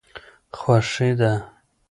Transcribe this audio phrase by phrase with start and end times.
[0.59, 1.33] خوښي ده.